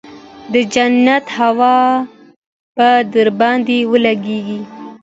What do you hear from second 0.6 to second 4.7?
جنت هوا به درباندې ولګېګي.